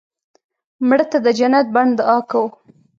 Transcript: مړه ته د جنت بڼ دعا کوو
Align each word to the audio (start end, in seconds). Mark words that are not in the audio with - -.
مړه 0.87 1.05
ته 1.11 1.17
د 1.25 1.27
جنت 1.37 1.65
بڼ 1.75 1.87
دعا 1.99 2.17
کوو 2.29 2.47